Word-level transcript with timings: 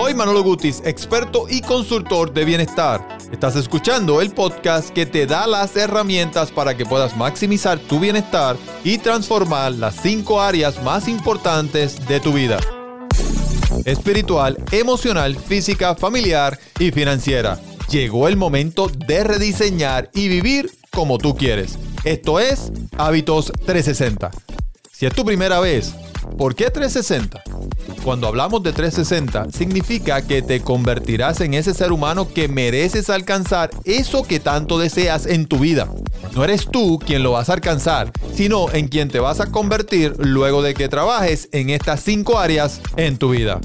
Soy 0.00 0.14
Manolo 0.14 0.44
Gutis, 0.44 0.80
experto 0.84 1.46
y 1.50 1.60
consultor 1.60 2.32
de 2.32 2.44
bienestar. 2.44 3.18
Estás 3.32 3.56
escuchando 3.56 4.22
el 4.22 4.30
podcast 4.30 4.90
que 4.90 5.06
te 5.06 5.26
da 5.26 5.48
las 5.48 5.74
herramientas 5.76 6.52
para 6.52 6.76
que 6.76 6.86
puedas 6.86 7.16
maximizar 7.16 7.80
tu 7.80 7.98
bienestar 7.98 8.56
y 8.84 8.98
transformar 8.98 9.72
las 9.72 9.96
cinco 9.96 10.40
áreas 10.40 10.80
más 10.84 11.08
importantes 11.08 12.06
de 12.06 12.20
tu 12.20 12.32
vida. 12.32 12.60
Espiritual, 13.86 14.56
emocional, 14.70 15.34
física, 15.34 15.96
familiar 15.96 16.56
y 16.78 16.92
financiera. 16.92 17.58
Llegó 17.90 18.28
el 18.28 18.36
momento 18.36 18.86
de 18.86 19.24
rediseñar 19.24 20.10
y 20.14 20.28
vivir 20.28 20.70
como 20.92 21.18
tú 21.18 21.34
quieres. 21.34 21.76
Esto 22.04 22.38
es 22.38 22.70
Hábitos 22.98 23.50
360. 23.66 24.30
Si 24.92 25.06
es 25.06 25.12
tu 25.12 25.24
primera 25.24 25.58
vez, 25.58 25.92
¿por 26.36 26.54
qué 26.54 26.70
360? 26.70 27.42
Cuando 28.04 28.26
hablamos 28.26 28.62
de 28.62 28.72
360, 28.72 29.50
significa 29.50 30.26
que 30.26 30.42
te 30.42 30.60
convertirás 30.60 31.40
en 31.40 31.54
ese 31.54 31.74
ser 31.74 31.92
humano 31.92 32.28
que 32.32 32.48
mereces 32.48 33.10
alcanzar 33.10 33.70
eso 33.84 34.22
que 34.22 34.40
tanto 34.40 34.78
deseas 34.78 35.26
en 35.26 35.46
tu 35.46 35.58
vida. 35.58 35.88
No 36.34 36.44
eres 36.44 36.66
tú 36.70 36.98
quien 36.98 37.22
lo 37.22 37.32
vas 37.32 37.48
a 37.48 37.54
alcanzar, 37.54 38.12
sino 38.34 38.70
en 38.72 38.88
quien 38.88 39.08
te 39.08 39.20
vas 39.20 39.40
a 39.40 39.50
convertir 39.50 40.14
luego 40.18 40.62
de 40.62 40.74
que 40.74 40.88
trabajes 40.88 41.48
en 41.52 41.70
estas 41.70 42.00
cinco 42.00 42.38
áreas 42.38 42.80
en 42.96 43.18
tu 43.18 43.30
vida. 43.30 43.60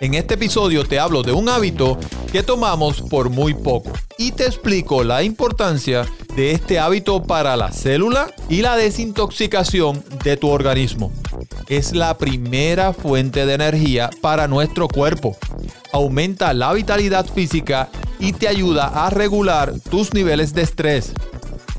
En 0.00 0.12
este 0.12 0.34
episodio 0.34 0.84
te 0.84 0.98
hablo 0.98 1.22
de 1.22 1.32
un 1.32 1.48
hábito 1.48 1.98
que 2.30 2.42
tomamos 2.42 3.00
por 3.00 3.30
muy 3.30 3.54
poco 3.54 3.92
y 4.18 4.32
te 4.32 4.44
explico 4.44 5.02
la 5.02 5.22
importancia 5.22 6.06
de 6.34 6.52
este 6.52 6.78
hábito 6.78 7.22
para 7.22 7.56
la 7.56 7.72
célula 7.72 8.30
y 8.50 8.60
la 8.60 8.76
desintoxicación 8.76 10.04
de 10.22 10.36
tu 10.36 10.50
organismo. 10.50 11.12
Es 11.68 11.94
la 11.94 12.16
primera 12.16 12.92
fuente 12.92 13.44
de 13.44 13.54
energía 13.54 14.08
para 14.20 14.46
nuestro 14.46 14.86
cuerpo. 14.86 15.36
Aumenta 15.92 16.54
la 16.54 16.72
vitalidad 16.72 17.26
física 17.26 17.88
y 18.20 18.32
te 18.32 18.46
ayuda 18.46 19.04
a 19.04 19.10
regular 19.10 19.72
tus 19.90 20.14
niveles 20.14 20.54
de 20.54 20.62
estrés. 20.62 21.12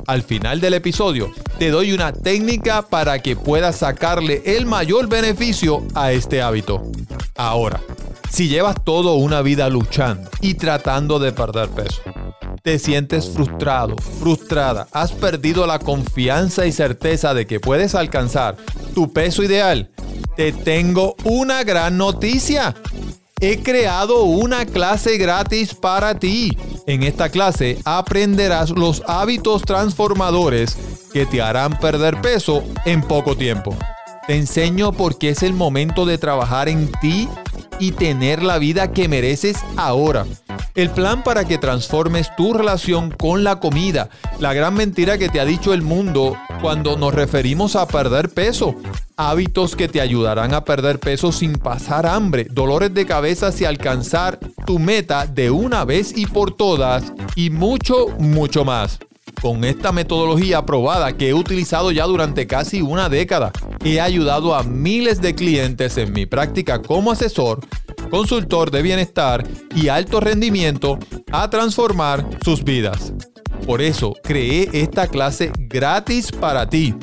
Al 0.06 0.24
final 0.24 0.60
del 0.60 0.74
episodio 0.74 1.32
te 1.58 1.70
doy 1.70 1.94
una 1.94 2.12
técnica 2.12 2.82
para 2.82 3.20
que 3.20 3.38
puedas 3.38 3.78
sacarle 3.78 4.42
el 4.46 4.66
mayor 4.66 5.08
beneficio 5.08 5.84
a 5.96 6.12
este 6.12 6.42
hábito. 6.42 6.84
Ahora, 7.36 7.80
si 8.30 8.50
llevas 8.50 8.84
toda 8.84 9.14
una 9.14 9.42
vida 9.42 9.70
luchando 9.70 10.30
y 10.42 10.56
tratando 10.56 11.18
de 11.18 11.32
perder 11.32 11.70
peso, 11.70 12.02
te 12.68 12.80
sientes 12.80 13.30
frustrado, 13.30 13.96
frustrada, 14.20 14.90
has 14.92 15.14
perdido 15.14 15.66
la 15.66 15.80
confianza 15.80 16.66
y 16.66 16.74
certeza 16.74 17.34
de 17.34 17.48
que 17.48 17.62
puedes 17.62 17.96
alcanzar 17.96 18.58
tu 18.94 19.14
peso 19.14 19.42
ideal, 19.42 19.90
te 20.36 20.52
tengo 20.52 21.16
una 21.24 21.64
gran 21.64 21.98
noticia. 21.98 22.76
He 23.40 23.64
creado 23.64 24.24
una 24.24 24.66
clase 24.66 25.18
gratis 25.18 25.74
para 25.74 26.20
ti. 26.20 26.58
En 26.88 27.04
esta 27.04 27.30
clase 27.30 27.78
aprenderás 27.86 28.72
los 28.72 29.02
hábitos 29.08 29.62
transformadores 29.62 30.78
que 31.14 31.26
te 31.26 31.42
harán 31.42 31.80
perder 31.80 32.20
peso 32.20 32.66
en 32.84 33.02
poco 33.02 33.38
tiempo. 33.38 33.78
Te 34.28 34.36
enseño 34.36 34.92
por 34.92 35.18
qué 35.18 35.30
es 35.30 35.42
el 35.42 35.54
momento 35.54 36.06
de 36.06 36.18
trabajar 36.18 36.68
en 36.68 36.92
ti 37.00 37.30
y 37.80 37.94
tener 37.94 38.44
la 38.44 38.58
vida 38.58 38.92
que 38.92 39.08
mereces 39.08 39.56
ahora. 39.78 40.26
El 40.78 40.92
plan 40.92 41.24
para 41.24 41.44
que 41.44 41.58
transformes 41.58 42.30
tu 42.36 42.54
relación 42.54 43.10
con 43.10 43.44
la 43.44 43.60
comida. 43.60 44.10
La 44.40 44.54
gran 44.54 44.76
mentira 44.76 45.18
que 45.18 45.28
te 45.28 45.40
ha 45.40 45.46
dicho 45.46 45.74
el 45.74 45.82
mundo 45.82 46.38
cuando 46.62 46.96
nos 46.96 47.16
referimos 47.16 47.76
a 47.76 47.88
perder 47.88 48.30
peso. 48.30 48.76
Hábitos 49.16 49.76
que 49.76 49.88
te 49.88 50.02
ayudarán 50.02 50.54
a 50.54 50.64
perder 50.64 51.00
peso 51.00 51.32
sin 51.32 51.54
pasar 51.54 52.06
hambre, 52.06 52.46
dolores 52.52 52.94
de 52.94 53.08
cabeza 53.08 53.50
y 53.60 53.66
alcanzar 53.66 54.38
tu 54.68 54.78
meta 54.78 55.26
de 55.26 55.50
una 55.50 55.84
vez 55.84 56.16
y 56.16 56.28
por 56.28 56.56
todas 56.56 57.12
y 57.36 57.50
mucho, 57.50 58.10
mucho 58.20 58.64
más 58.64 59.00
con 59.42 59.64
esta 59.64 59.92
metodología 59.92 60.66
probada 60.66 61.16
que 61.16 61.30
he 61.30 61.34
utilizado 61.34 61.92
ya 61.92 62.06
durante 62.06 62.48
casi 62.48 62.82
una 62.82 63.10
década. 63.10 63.52
He 63.84 64.00
ayudado 64.00 64.56
a 64.56 64.64
miles 64.64 65.22
de 65.22 65.36
clientes 65.36 65.98
en 65.98 66.14
mi 66.14 66.26
práctica 66.26 66.82
como 66.82 67.12
asesor, 67.12 67.60
consultor 68.10 68.72
de 68.72 68.82
bienestar 68.82 69.46
y 69.76 69.90
alto 69.90 70.20
rendimiento 70.20 70.98
a 71.32 71.48
transformar 71.50 72.28
sus 72.44 72.64
vidas. 72.64 73.14
Por 73.66 73.82
eso 73.82 74.14
creé 74.24 74.70
esta 74.74 75.08
clase 75.08 75.52
gratis 75.58 76.32
para 76.32 76.70
ti. 76.70 76.94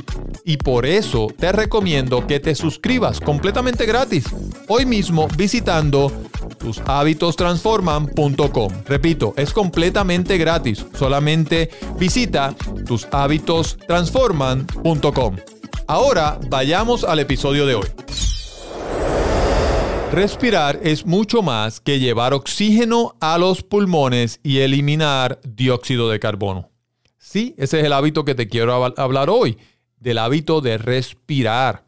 Y 0.47 0.59
por 0.59 0.85
eso 0.87 1.29
te 1.39 1.53
recomiendo 1.53 2.27
que 2.27 2.41
te 2.41 2.55
suscribas 2.55 3.21
completamente 3.21 3.85
gratis 3.87 4.27
hoy 4.69 4.85
mismo 4.87 5.29
visitando 5.37 6.11
tushabitostransforman.com. 6.59 8.73
Repito, 8.87 9.35
es 9.37 9.53
completamente 9.53 10.39
gratis. 10.39 10.87
Solamente 10.99 11.69
visita 11.99 12.55
tushabitostransforman.com. 12.87 15.37
Ahora 15.87 16.39
vayamos 16.49 17.05
al 17.05 17.19
episodio 17.19 17.67
de 17.67 17.75
hoy. 17.75 18.04
Respirar 20.15 20.79
es 20.85 21.07
mucho 21.07 21.43
más 21.43 21.81
que 21.81 21.99
llevar 21.99 22.35
oxígeno 22.35 23.17
a 23.21 23.37
los 23.37 23.65
pulmones 23.65 24.39
y 24.45 24.59
eliminar 24.59 25.41
dióxido 25.43 26.09
de 26.09 26.21
carbono. 26.21 26.71
Sí, 27.19 27.57
ese 27.59 27.81
es 27.81 27.87
el 27.87 27.93
hábito 27.93 28.25
que 28.25 28.37
te 28.37 28.47
quiero 28.47 28.85
hablar 28.97 29.29
hoy, 29.29 29.59
del 29.99 30.19
hábito 30.19 30.61
de 30.61 30.79
respirar. 30.79 31.85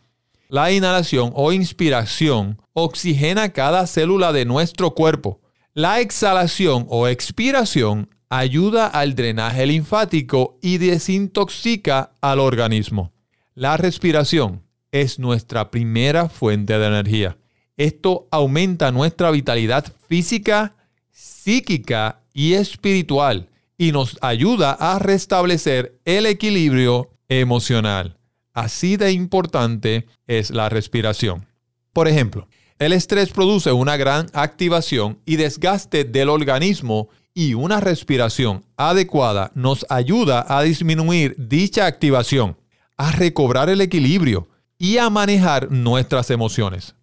La 0.49 0.73
inhalación 0.73 1.31
o 1.37 1.53
inspiración 1.53 2.61
oxigena 2.73 3.51
cada 3.53 3.87
célula 3.87 4.33
de 4.33 4.45
nuestro 4.45 4.91
cuerpo. 4.91 5.41
La 5.73 6.01
exhalación 6.01 6.85
o 6.89 7.07
expiración 7.07 8.11
ayuda 8.29 8.89
al 8.89 9.15
drenaje 9.15 9.67
linfático 9.67 10.59
y 10.61 10.79
desintoxica 10.79 12.11
al 12.21 12.41
organismo. 12.41 13.13
La 13.55 13.77
respiración 13.77 14.65
es 14.91 15.21
nuestra 15.21 15.71
primera 15.71 16.29
fuente 16.29 16.77
de 16.77 16.87
energía. 16.89 17.39
Esto 17.77 18.27
aumenta 18.31 18.91
nuestra 18.91 19.31
vitalidad 19.31 19.85
física, 20.09 20.75
psíquica 21.11 22.21
y 22.33 22.55
espiritual 22.55 23.49
y 23.79 23.93
nos 23.93 24.17
ayuda 24.23 24.73
a 24.73 24.99
restablecer 24.99 25.99
el 26.05 26.27
equilibrio 26.27 27.11
emocional. 27.29 28.17
Así 28.55 28.97
de 28.97 29.13
importante 29.13 30.07
es 30.27 30.51
la 30.51 30.69
respiración. 30.71 31.47
Por 31.93 32.09
ejemplo, 32.09 32.49
el 32.79 32.93
estrés 32.93 33.31
produce 33.31 33.73
una 33.73 33.97
gran 33.97 34.27
activación 34.33 35.19
y 35.27 35.37
desgaste 35.37 36.05
del 36.05 36.31
organismo 36.31 37.09
y 37.35 37.53
una 37.53 37.81
respiración 37.81 38.65
adecuada 38.79 39.53
nos 39.55 39.85
ayuda 39.91 40.47
a 40.49 40.63
disminuir 40.63 41.35
dicha 41.39 41.87
activación, 41.87 42.57
a 42.97 43.13
recobrar 43.13 43.69
el 43.69 43.83
equilibrio 43.83 44.49
y 44.79 44.97
a 44.97 45.11
manejar 45.11 45.71
nuestras 45.71 46.31
emociones. 46.31 46.96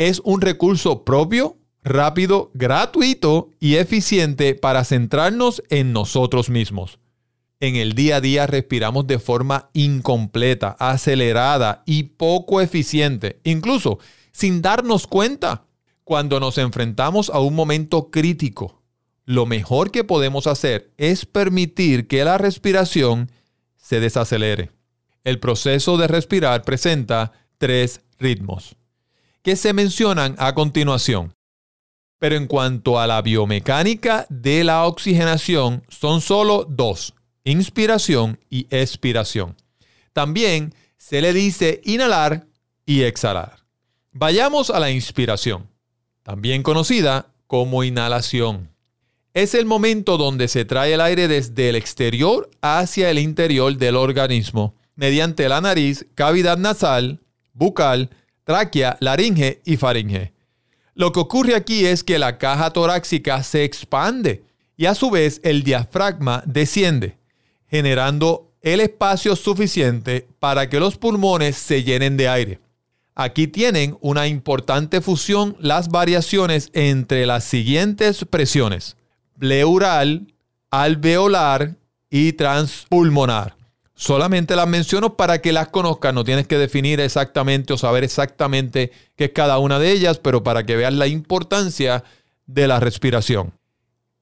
Es 0.00 0.20
un 0.24 0.40
recurso 0.40 1.04
propio, 1.04 1.58
rápido, 1.84 2.50
gratuito 2.54 3.50
y 3.60 3.76
eficiente 3.76 4.54
para 4.54 4.84
centrarnos 4.84 5.62
en 5.68 5.92
nosotros 5.92 6.50
mismos 6.50 6.98
en 7.60 7.76
el 7.76 7.94
día 7.94 8.16
a 8.16 8.20
día 8.20 8.46
respiramos 8.46 9.06
de 9.06 9.18
forma 9.18 9.68
incompleta, 9.74 10.76
acelerada 10.78 11.82
y 11.84 12.04
poco 12.04 12.60
eficiente, 12.62 13.38
incluso 13.44 13.98
sin 14.32 14.62
darnos 14.62 15.06
cuenta. 15.06 15.64
Cuando 16.04 16.40
nos 16.40 16.58
enfrentamos 16.58 17.30
a 17.30 17.38
un 17.38 17.54
momento 17.54 18.10
crítico, 18.10 18.82
lo 19.26 19.46
mejor 19.46 19.90
que 19.90 20.02
podemos 20.02 20.46
hacer 20.46 20.90
es 20.96 21.26
permitir 21.26 22.08
que 22.08 22.24
la 22.24 22.38
respiración 22.38 23.30
se 23.76 24.00
desacelere. 24.00 24.70
El 25.22 25.38
proceso 25.38 25.98
de 25.98 26.08
respirar 26.08 26.64
presenta 26.64 27.32
tres 27.58 28.00
ritmos, 28.18 28.76
que 29.42 29.56
se 29.56 29.72
mencionan 29.72 30.34
a 30.38 30.54
continuación. 30.54 31.34
Pero 32.18 32.36
en 32.36 32.46
cuanto 32.46 32.98
a 33.00 33.06
la 33.06 33.22
biomecánica 33.22 34.26
de 34.28 34.64
la 34.64 34.84
oxigenación, 34.86 35.82
son 35.88 36.20
solo 36.20 36.66
dos 36.68 37.14
inspiración 37.44 38.38
y 38.50 38.66
expiración. 38.70 39.56
También 40.12 40.74
se 40.96 41.20
le 41.20 41.32
dice 41.32 41.80
inhalar 41.84 42.46
y 42.84 43.02
exhalar. 43.02 43.60
Vayamos 44.12 44.70
a 44.70 44.80
la 44.80 44.90
inspiración, 44.90 45.68
también 46.22 46.62
conocida 46.62 47.32
como 47.46 47.84
inhalación. 47.84 48.70
Es 49.32 49.54
el 49.54 49.64
momento 49.64 50.18
donde 50.18 50.48
se 50.48 50.64
trae 50.64 50.94
el 50.94 51.00
aire 51.00 51.28
desde 51.28 51.68
el 51.68 51.76
exterior 51.76 52.50
hacia 52.60 53.10
el 53.10 53.18
interior 53.18 53.76
del 53.76 53.96
organismo 53.96 54.74
mediante 54.96 55.48
la 55.48 55.60
nariz, 55.60 56.06
cavidad 56.14 56.58
nasal, 56.58 57.20
bucal, 57.52 58.10
tráquea, 58.50 58.96
laringe 58.98 59.60
y 59.64 59.76
faringe. 59.76 60.32
Lo 60.94 61.12
que 61.12 61.20
ocurre 61.20 61.54
aquí 61.54 61.86
es 61.86 62.02
que 62.02 62.18
la 62.18 62.36
caja 62.36 62.72
torácica 62.72 63.44
se 63.44 63.62
expande 63.62 64.42
y 64.76 64.86
a 64.86 64.96
su 64.96 65.08
vez 65.08 65.40
el 65.44 65.62
diafragma 65.62 66.42
desciende 66.46 67.16
generando 67.68 68.52
el 68.60 68.80
espacio 68.80 69.36
suficiente 69.36 70.26
para 70.40 70.68
que 70.68 70.80
los 70.80 70.96
pulmones 70.96 71.54
se 71.54 71.84
llenen 71.84 72.16
de 72.16 72.28
aire. 72.28 72.60
Aquí 73.14 73.46
tienen 73.46 73.96
una 74.00 74.26
importante 74.26 75.00
fusión 75.00 75.56
las 75.60 75.88
variaciones 75.88 76.70
entre 76.72 77.26
las 77.26 77.44
siguientes 77.44 78.24
presiones: 78.28 78.96
pleural, 79.38 80.34
alveolar 80.70 81.76
y 82.10 82.32
transpulmonar. 82.32 83.59
Solamente 84.00 84.56
las 84.56 84.66
menciono 84.66 85.14
para 85.14 85.42
que 85.42 85.52
las 85.52 85.68
conozcan. 85.68 86.14
No 86.14 86.24
tienes 86.24 86.48
que 86.48 86.56
definir 86.56 87.00
exactamente 87.00 87.74
o 87.74 87.76
saber 87.76 88.02
exactamente 88.02 88.92
qué 89.14 89.24
es 89.24 89.32
cada 89.32 89.58
una 89.58 89.78
de 89.78 89.92
ellas, 89.92 90.18
pero 90.18 90.42
para 90.42 90.64
que 90.64 90.74
veas 90.74 90.94
la 90.94 91.06
importancia 91.06 92.02
de 92.46 92.66
la 92.66 92.80
respiración. 92.80 93.52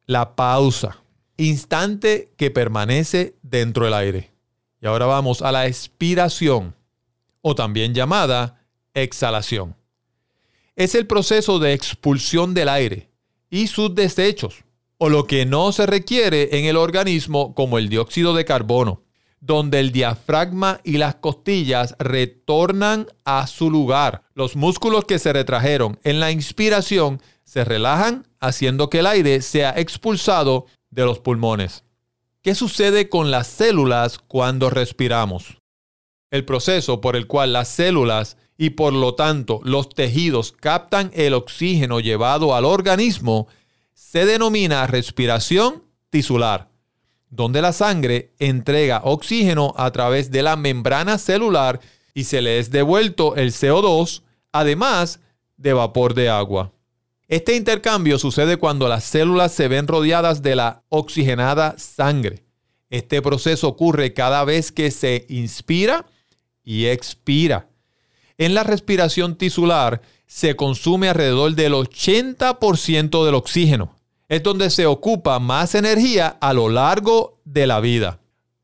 La 0.04 0.34
pausa. 0.34 0.98
Instante 1.36 2.32
que 2.36 2.50
permanece 2.50 3.36
dentro 3.42 3.84
del 3.84 3.94
aire. 3.94 4.32
Y 4.82 4.88
ahora 4.88 5.06
vamos 5.06 5.42
a 5.42 5.52
la 5.52 5.68
expiración, 5.68 6.74
o 7.40 7.54
también 7.54 7.94
llamada 7.94 8.66
exhalación. 8.94 9.76
Es 10.74 10.96
el 10.96 11.06
proceso 11.06 11.60
de 11.60 11.72
expulsión 11.72 12.52
del 12.52 12.68
aire 12.68 13.10
y 13.48 13.68
sus 13.68 13.94
desechos, 13.94 14.64
o 14.96 15.08
lo 15.08 15.28
que 15.28 15.46
no 15.46 15.70
se 15.70 15.86
requiere 15.86 16.58
en 16.58 16.64
el 16.64 16.76
organismo 16.76 17.54
como 17.54 17.78
el 17.78 17.88
dióxido 17.88 18.34
de 18.34 18.44
carbono 18.44 19.04
donde 19.40 19.80
el 19.80 19.92
diafragma 19.92 20.80
y 20.84 20.98
las 20.98 21.16
costillas 21.16 21.94
retornan 21.98 23.06
a 23.24 23.46
su 23.46 23.70
lugar. 23.70 24.22
Los 24.34 24.56
músculos 24.56 25.04
que 25.04 25.18
se 25.18 25.32
retrajeron 25.32 25.98
en 26.04 26.20
la 26.20 26.30
inspiración 26.30 27.22
se 27.44 27.64
relajan, 27.64 28.26
haciendo 28.40 28.90
que 28.90 29.00
el 29.00 29.06
aire 29.06 29.40
sea 29.42 29.74
expulsado 29.76 30.66
de 30.90 31.04
los 31.04 31.20
pulmones. 31.20 31.84
¿Qué 32.42 32.54
sucede 32.54 33.08
con 33.08 33.30
las 33.30 33.46
células 33.46 34.18
cuando 34.18 34.70
respiramos? 34.70 35.58
El 36.30 36.44
proceso 36.44 37.00
por 37.00 37.16
el 37.16 37.26
cual 37.26 37.52
las 37.52 37.68
células 37.68 38.36
y 38.56 38.70
por 38.70 38.92
lo 38.92 39.14
tanto 39.14 39.60
los 39.64 39.88
tejidos 39.88 40.52
captan 40.52 41.10
el 41.14 41.32
oxígeno 41.32 42.00
llevado 42.00 42.54
al 42.54 42.64
organismo 42.64 43.46
se 43.94 44.26
denomina 44.26 44.86
respiración 44.86 45.84
tisular 46.10 46.67
donde 47.30 47.62
la 47.62 47.72
sangre 47.72 48.32
entrega 48.38 49.02
oxígeno 49.04 49.74
a 49.76 49.90
través 49.90 50.30
de 50.30 50.42
la 50.42 50.56
membrana 50.56 51.18
celular 51.18 51.80
y 52.14 52.24
se 52.24 52.42
le 52.42 52.58
es 52.58 52.70
devuelto 52.70 53.36
el 53.36 53.52
CO2, 53.52 54.22
además 54.52 55.20
de 55.56 55.72
vapor 55.72 56.14
de 56.14 56.28
agua. 56.28 56.72
Este 57.28 57.54
intercambio 57.54 58.18
sucede 58.18 58.56
cuando 58.56 58.88
las 58.88 59.04
células 59.04 59.52
se 59.52 59.68
ven 59.68 59.86
rodeadas 59.86 60.42
de 60.42 60.56
la 60.56 60.82
oxigenada 60.88 61.78
sangre. 61.78 62.44
Este 62.88 63.20
proceso 63.20 63.68
ocurre 63.68 64.14
cada 64.14 64.44
vez 64.44 64.72
que 64.72 64.90
se 64.90 65.26
inspira 65.28 66.06
y 66.64 66.86
expira. 66.86 67.68
En 68.38 68.54
la 68.54 68.64
respiración 68.64 69.36
tisular 69.36 70.00
se 70.26 70.56
consume 70.56 71.10
alrededor 71.10 71.54
del 71.54 71.74
80% 71.74 73.24
del 73.24 73.34
oxígeno 73.34 73.97
es 74.28 74.42
donde 74.42 74.70
se 74.70 74.86
ocupa 74.86 75.38
más 75.38 75.74
energía 75.74 76.36
a 76.40 76.52
lo 76.52 76.68
largo 76.68 77.40
de 77.44 77.66
la 77.66 77.80
vida. 77.80 78.20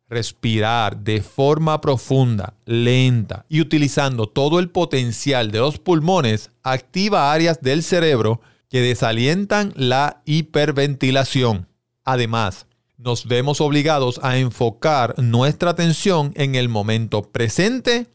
Respirar 0.09 0.99
de 0.99 1.23
forma 1.23 1.81
profunda, 1.81 2.55
lenta 2.67 3.47
y 3.49 3.61
utilizando 3.61 4.29
todo 4.29 4.59
el 4.59 4.71
potencial 4.71 5.51
de 5.51 5.59
los 5.61 5.79
pulmones 5.79 6.51
activa 6.63 7.33
áreas 7.33 7.61
del 7.63 7.83
cerebro 7.83 8.41
que 8.69 8.81
desalientan 8.81 9.73
la 9.77 10.21
hiperventilación. 10.27 11.69
Además, 12.05 12.67
nos 12.99 13.27
vemos 13.27 13.61
obligados 13.61 14.21
a 14.23 14.37
enfocar 14.37 15.15
nuestra 15.19 15.71
atención 15.71 16.33
en 16.37 16.55
el 16.55 16.69
momento 16.69 17.23
presente, 17.23 18.07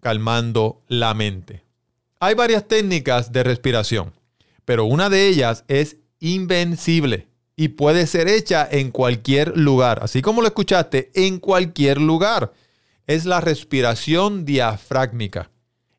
calmando 0.00 0.82
la 0.88 1.14
mente. 1.14 1.62
Hay 2.20 2.34
varias 2.34 2.66
técnicas 2.66 3.32
de 3.32 3.42
respiración, 3.42 4.12
pero 4.64 4.86
una 4.86 5.10
de 5.10 5.28
ellas 5.28 5.64
es 5.68 5.98
invencible 6.24 7.28
y 7.54 7.68
puede 7.68 8.06
ser 8.06 8.28
hecha 8.28 8.66
en 8.70 8.90
cualquier 8.90 9.56
lugar. 9.58 10.00
Así 10.02 10.22
como 10.22 10.40
lo 10.40 10.48
escuchaste, 10.48 11.10
en 11.14 11.38
cualquier 11.38 12.00
lugar. 12.00 12.52
Es 13.06 13.26
la 13.26 13.42
respiración 13.42 14.46
diafrágmica. 14.46 15.50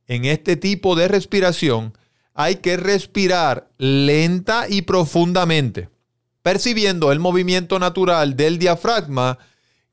En 0.07 0.25
este 0.25 0.55
tipo 0.55 0.95
de 0.95 1.07
respiración 1.07 1.93
hay 2.33 2.55
que 2.55 2.75
respirar 2.75 3.69
lenta 3.77 4.65
y 4.67 4.81
profundamente, 4.81 5.89
percibiendo 6.41 7.11
el 7.11 7.19
movimiento 7.19 7.77
natural 7.77 8.35
del 8.35 8.57
diafragma 8.57 9.37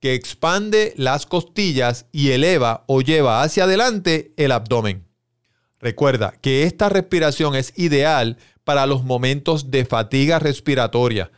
que 0.01 0.15
expande 0.15 0.95
las 0.97 1.27
costillas 1.27 2.07
y 2.11 2.31
eleva 2.31 2.85
o 2.89 3.03
lleva 3.03 3.43
hacia 3.43 3.65
adelante 3.65 4.33
el 4.39 4.51
abdomen. 4.53 5.12
Recuerda 5.83 6.35
que 6.41 6.63
esta 6.63 6.89
respiración 6.89 7.57
es 7.57 7.73
ideal 7.77 8.39
para 8.63 8.87
los 8.87 9.03
momentos 9.03 9.73
de 9.73 9.85
fatiga 9.85 10.39
respiratoria, 10.39 11.33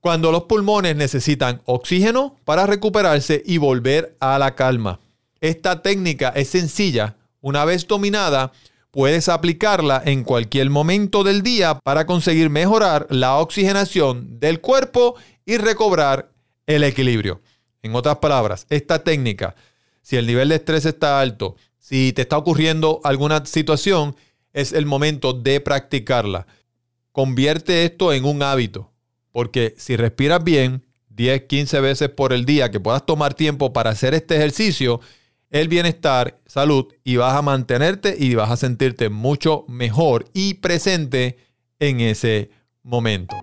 cuando 0.00 0.30
los 0.30 0.44
pulmones 0.44 0.94
necesitan 0.94 1.62
oxígeno 1.64 2.36
para 2.44 2.66
recuperarse 2.66 3.42
y 3.46 3.56
volver 3.56 4.14
a 4.20 4.38
la 4.38 4.54
calma. 4.54 5.00
Esta 5.40 5.80
técnica 5.80 6.28
es 6.36 6.48
sencilla. 6.48 7.16
Una 7.40 7.64
vez 7.64 7.86
dominada, 7.86 8.52
puedes 8.90 9.28
aplicarla 9.30 10.02
en 10.04 10.22
cualquier 10.22 10.68
momento 10.68 11.24
del 11.24 11.42
día 11.42 11.78
para 11.82 12.04
conseguir 12.04 12.50
mejorar 12.50 13.06
la 13.08 13.36
oxigenación 13.36 14.38
del 14.38 14.60
cuerpo 14.60 15.16
y 15.46 15.56
recobrar 15.56 16.30
el 16.66 16.84
equilibrio. 16.84 17.40
En 17.82 17.94
otras 17.94 18.16
palabras, 18.16 18.66
esta 18.68 19.02
técnica, 19.02 19.56
si 20.02 20.16
el 20.16 20.26
nivel 20.26 20.50
de 20.50 20.56
estrés 20.56 20.84
está 20.84 21.20
alto, 21.20 21.56
si 21.88 22.12
te 22.12 22.22
está 22.22 22.36
ocurriendo 22.36 23.00
alguna 23.04 23.46
situación, 23.46 24.16
es 24.52 24.72
el 24.72 24.86
momento 24.86 25.32
de 25.34 25.60
practicarla. 25.60 26.48
Convierte 27.12 27.84
esto 27.84 28.12
en 28.12 28.24
un 28.24 28.42
hábito, 28.42 28.90
porque 29.30 29.72
si 29.78 29.94
respiras 29.94 30.42
bien 30.42 30.84
10, 31.10 31.42
15 31.42 31.80
veces 31.80 32.08
por 32.08 32.32
el 32.32 32.44
día, 32.44 32.72
que 32.72 32.80
puedas 32.80 33.06
tomar 33.06 33.34
tiempo 33.34 33.72
para 33.72 33.90
hacer 33.90 34.14
este 34.14 34.34
ejercicio, 34.34 35.00
el 35.48 35.68
bienestar, 35.68 36.40
salud, 36.44 36.92
y 37.04 37.18
vas 37.18 37.36
a 37.36 37.42
mantenerte 37.42 38.16
y 38.18 38.34
vas 38.34 38.50
a 38.50 38.56
sentirte 38.56 39.08
mucho 39.08 39.64
mejor 39.68 40.24
y 40.34 40.54
presente 40.54 41.36
en 41.78 42.00
ese 42.00 42.50
momento. 42.82 43.36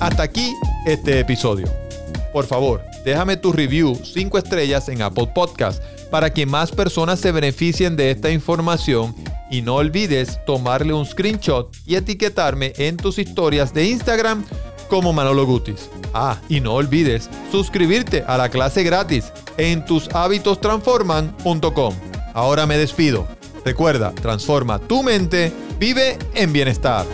Hasta 0.00 0.22
aquí 0.22 0.50
este 0.86 1.20
episodio. 1.20 1.66
Por 2.32 2.46
favor, 2.46 2.82
déjame 3.04 3.36
tu 3.36 3.52
review 3.52 3.94
5 3.94 4.38
estrellas 4.38 4.88
en 4.88 5.02
Apple 5.02 5.28
Podcast 5.34 5.82
para 6.10 6.32
que 6.32 6.46
más 6.46 6.72
personas 6.72 7.20
se 7.20 7.30
beneficien 7.32 7.96
de 7.96 8.10
esta 8.10 8.30
información 8.30 9.14
y 9.50 9.60
no 9.62 9.76
olvides 9.76 10.38
tomarle 10.44 10.92
un 10.92 11.06
screenshot 11.06 11.74
y 11.86 11.94
etiquetarme 11.96 12.74
en 12.76 12.96
tus 12.96 13.18
historias 13.18 13.74
de 13.74 13.86
Instagram 13.86 14.44
como 14.88 15.12
Manolo 15.12 15.44
Gutis. 15.46 15.88
Ah, 16.12 16.36
y 16.48 16.58
no 16.60 16.74
olvides 16.74 17.30
suscribirte 17.50 18.24
a 18.26 18.36
la 18.36 18.48
clase 18.48 18.82
gratis 18.82 19.32
en 19.56 19.84
tushabitostransforman.com. 19.84 21.94
Ahora 22.34 22.66
me 22.66 22.76
despido. 22.76 23.28
Recuerda, 23.64 24.12
transforma 24.12 24.78
tu 24.78 25.02
mente, 25.02 25.52
vive 25.78 26.18
en 26.34 26.52
bienestar. 26.52 27.06